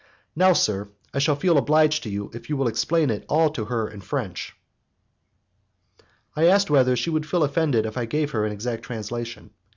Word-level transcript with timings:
Now, 0.35 0.53
sir, 0.53 0.89
I 1.13 1.19
shall 1.19 1.35
feel 1.35 1.59
obliged 1.59 2.01
to 2.01 2.09
you 2.09 2.31
if 2.33 2.49
you 2.49 2.57
will 2.57 2.67
explain 2.67 3.11
it 3.11 3.23
all 3.29 3.51
to 3.51 3.65
her 3.65 3.87
in 3.87 4.01
French." 4.01 4.55
I 6.35 6.47
asked 6.47 6.69
her 6.69 6.73
whether 6.73 6.95
she 6.95 7.11
would 7.11 7.27
feel 7.29 7.43
offended 7.43 7.85
if 7.85 7.97
I 7.99 8.05
gave 8.05 8.31
her 8.31 8.43
an 8.43 8.51
exact 8.51 8.81
translation. 8.81 9.51